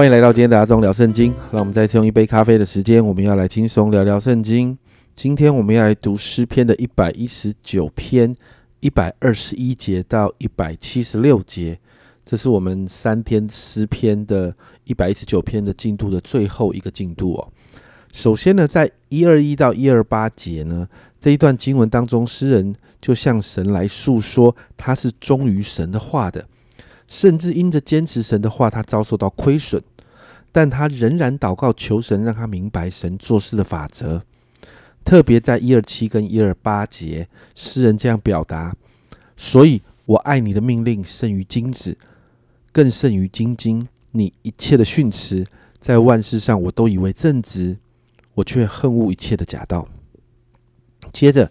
[0.00, 1.30] 欢迎来到今天的阿忠聊圣经。
[1.52, 4.78] 让我们再次用一杯咖啡的时间，我们要来轻松聊聊圣经。
[5.14, 8.34] 今天我们要来读诗篇的一百一十九篇
[8.80, 11.78] 一百二十一节到一百七十六节，
[12.24, 17.52] 这是我们三天诗篇的一百一十九篇的进度的最后一个进度哦。
[18.10, 20.88] 首先呢，在一二一到一二八节呢
[21.20, 26.46] 这一段经文当中，诗人就向神来诉说他是忠于神的话的，
[27.06, 29.78] 甚至因着坚持神的话，他遭受到亏损。
[30.52, 34.22] 但他仍然祷告求神，让他明白神做事的法则。
[35.04, 38.76] 特别在一二七跟一二八节，诗人这样表达：
[39.36, 41.96] 所以我爱你的命令胜于金子，
[42.72, 43.88] 更胜于金金。
[44.12, 45.46] 你一切的训斥，
[45.78, 47.78] 在万事上我都以为正直，
[48.34, 49.86] 我却恨恶一切的假道。
[51.12, 51.50] 接着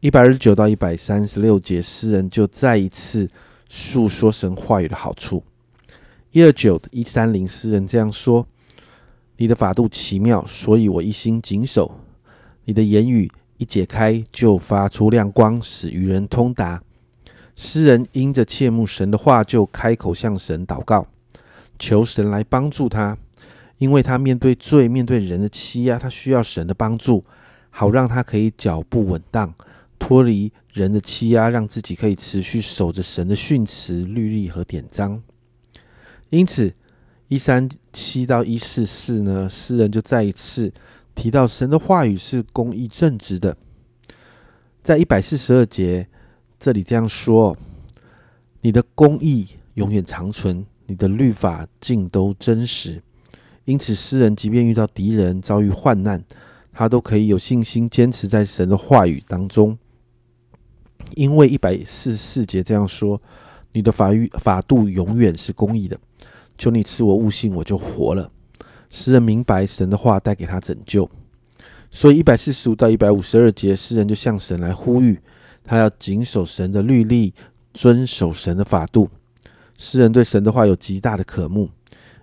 [0.00, 3.30] 一百二十九到一百三十六节，诗人就再一次
[3.68, 5.44] 诉说神话语的好处。
[6.32, 8.46] 一二九一三零诗人这样说
[9.36, 12.00] ：“你的法度奇妙，所以我一心谨守。
[12.64, 16.82] 你的言语一解开，就发出亮光，使愚人通达。”
[17.54, 21.06] 诗人因着切慕神的话，就开口向神祷告，
[21.78, 23.18] 求神来帮助他，
[23.76, 27.22] 因为他面对罪、面对人的欺压，他需要神的帮助，
[27.68, 29.52] 好让他可以脚步稳当，
[29.98, 35.22] 脱离人的欺压，让自己可以持续守着神的训词、律例和典章。
[36.32, 36.74] 因此，
[37.28, 40.72] 一三七到一四四呢，诗人就再一次
[41.14, 43.54] 提到神的话语是公义正直的。
[44.82, 46.08] 在一百四十二节
[46.58, 47.54] 这里这样说
[48.62, 53.02] ：“你的公义永远长存，你的律法尽都真实。”
[53.66, 56.24] 因此，诗人即便遇到敌人遭遇患难，
[56.72, 59.76] 他都可以有信心坚持在神的话语当中。
[61.14, 63.20] 因为一百四十四节这样说
[63.72, 65.98] ：“你的法律法度永远是公义的。”
[66.58, 68.30] 求你赐我悟性，我就活了。
[68.90, 71.10] 诗人明白神的话带给他拯救，
[71.90, 75.18] 所以一百四十五到一百五十二节，诗人就向神来呼吁，
[75.64, 77.32] 他要谨守神的律例，
[77.72, 79.08] 遵守神的法度。
[79.78, 81.70] 诗人对神的话有极大的渴慕。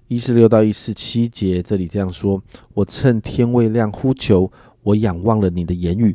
[0.07, 2.41] 一四六到一四七节，这里这样说：
[2.75, 4.51] 我趁天未亮呼求，
[4.83, 6.13] 我仰望了你的言语；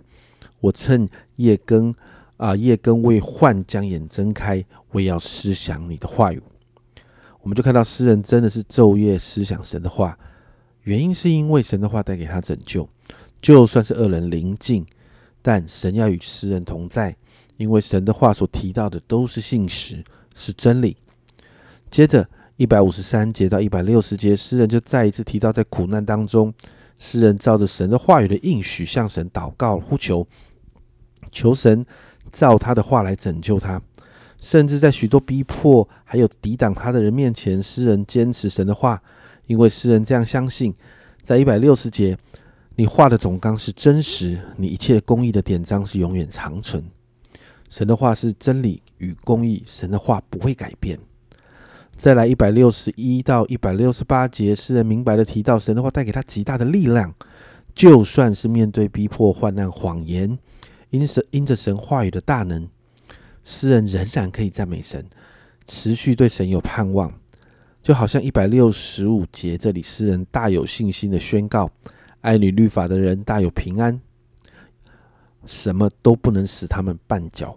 [0.61, 1.93] 我趁夜更
[2.37, 6.43] 啊夜更未换，将眼睁开，我要思想你的话语。
[7.43, 10.19] 我们就看到诗人真的是昼夜思想神的话，
[10.83, 12.89] 原因是因为神的话带给他拯救，
[13.43, 14.85] 就算是恶人临近，
[15.43, 17.15] 但神要与诗人同在，
[17.59, 20.03] 因为神的话所提到的都是信实，
[20.35, 20.97] 是真理。
[21.91, 26.53] 接着一百五十三节到一百六十节，诗人就再一次提到，在苦难当中，
[26.99, 30.27] 诗人照着神的话语的应许向神祷告呼求，
[31.31, 31.85] 求神
[32.35, 33.81] 照他的话来拯救他。
[34.41, 39.01] 甚至在许多逼迫还有抵挡他的人面前，诗人坚持神的话，
[39.47, 40.75] 因为诗人这样相信。
[41.23, 42.19] 在一百六十节，
[42.77, 46.85] 你画的总纲是真实，你一切公义的典章是永远长存。
[47.71, 50.99] 神的话是真理与公义，神的话不会改变。
[51.97, 57.15] 再来一百六十一到一百六十八节，诗人明白的提到，神的话带给他极大的力量，
[57.75, 60.39] 就算是面对逼迫、患难、谎言，
[60.95, 62.69] 因神因着神话语的大能。
[63.43, 65.05] 诗人仍然可以赞美神，
[65.67, 67.13] 持续对神有盼望，
[67.83, 71.71] 就好像一百六十五节这里，诗人大有信心的宣告：
[72.23, 74.01] 爱女律法的人大有平安，
[75.45, 77.55] 什么都不能使他们绊脚。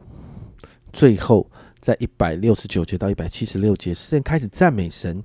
[0.92, 1.50] 最后，
[1.80, 5.24] 在一百六十九节到一百七十六节，诗人开始赞美神，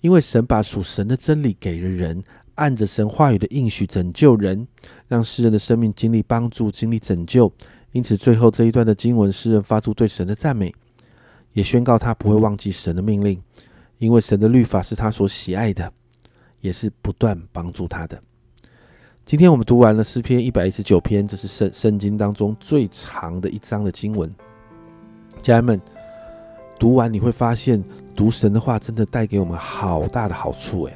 [0.00, 2.24] 因为神把属神的真理给了人，
[2.58, 4.66] 按着神话语的应许拯救人，
[5.06, 7.50] 让诗人的生命经历帮助，经历拯救。
[7.92, 10.74] 因此，最后这一段的经文，诗人发出对神的赞美，
[11.52, 13.40] 也宣告他不会忘记神的命令，
[13.98, 15.90] 因为神的律法是他所喜爱的，
[16.60, 18.20] 也是不断帮助他的。
[19.24, 24.34] 今天我们读完了诗篇一百一十九篇，这是圣圣经当中最长的一章的经文。
[25.40, 25.80] 家人们，
[26.78, 27.82] 读完你会发现，
[28.14, 30.84] 读神的话真的带给我们好大的好处。
[30.84, 30.94] 诶，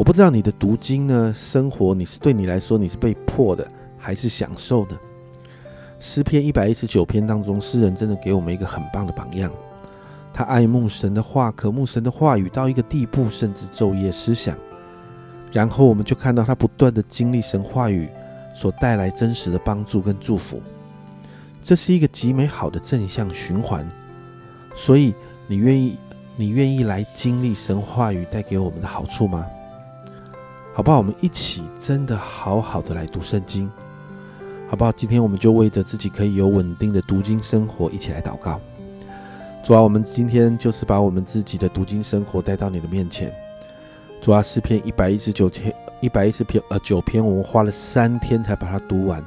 [0.00, 4.98] 我不知道你的读经呢，生活你是对你来说你是被迫的，还是享受的？
[5.98, 9.52] 诗篇一百一十九篇当中，诗人真的给我们一个很棒的榜样。
[10.32, 14.56] 他爱慕神的话，渴慕神的话语到一个地步，甚至昼夜思想。
[15.52, 18.08] 然后我们就看到他不断的经历神话语
[18.54, 20.62] 所带来真实的帮助跟祝福。
[21.60, 23.86] 这是一个极美好的正向循环。
[24.74, 25.14] 所以，
[25.46, 25.98] 你愿意，
[26.36, 29.44] 你愿意来经历神话语带给我们的好处吗？
[30.80, 30.96] 好不好？
[30.96, 33.70] 我们一起真的好好的来读圣经。
[34.66, 34.90] 好不好？
[34.90, 38.58] 今天我们就为着自己可以有稳定的读经生活，一起来祷告。
[39.62, 43.30] 主啊，我们今天就是把我们自己的读经生活带到你的面前。
[44.22, 49.22] 主啊，诗篇一百一十九篇，一百一十篇呃九篇，我们花了三天才把它读完。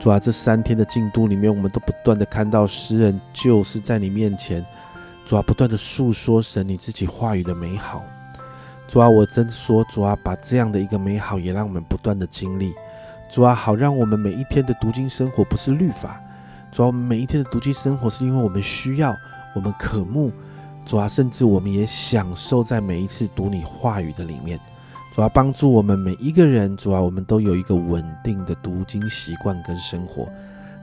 [0.00, 4.64] 主啊，这三天的进度里面，我们都不断的看到诗人就是在你面前，
[5.26, 8.02] 主啊，不断的诉说神你自己话语的美好。
[8.86, 12.74] 主啊，我真说，主啊，把这样的一个美好也让我们不断的经历。
[13.30, 16.20] 主啊，好让我们每一天的读经生活不是律法，
[16.70, 19.16] 主啊，我们每一天的读经生活是因为我们需要，
[19.54, 20.30] 我们渴慕。
[20.84, 24.60] 主啊，甚至我们也享受在每一次读你话语的里面。
[25.14, 30.28] 主啊，帮助我们每一个人，主啊，我们都有一个稳定的读经习惯跟生活，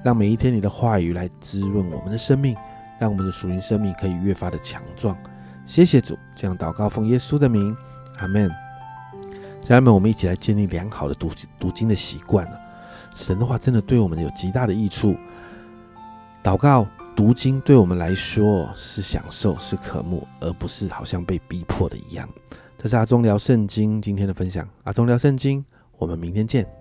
[0.04, 2.58] 让每一天你的话语来滋润我们的生命，
[3.00, 5.16] 让我们的属灵生命可以越发的强壮。
[5.68, 7.78] 谢谢主，这样祷告奉耶稣的名，
[8.22, 8.50] 阿门。
[9.62, 11.30] 家人们，我们一起来建立良好的读
[11.60, 12.60] 读经的习惯了。
[13.14, 15.16] 神的话真的对我们有极大的益处。
[16.44, 16.88] 祷告。
[17.14, 22.28] 读经对我们来说是享受，是渴慕，而不是好像被逼迫的一样。
[22.78, 24.68] 这是阿忠聊圣经今天的分享。
[24.86, 25.64] 阿忠聊圣经，
[25.98, 26.81] 我们明天见。